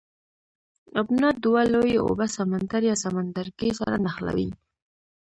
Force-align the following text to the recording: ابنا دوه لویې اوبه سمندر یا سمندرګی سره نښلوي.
ابنا 0.99 1.29
دوه 1.43 1.61
لویې 1.73 1.97
اوبه 2.05 2.25
سمندر 2.37 2.81
یا 2.89 2.95
سمندرګی 3.03 3.69
سره 3.79 3.95
نښلوي. 4.05 4.49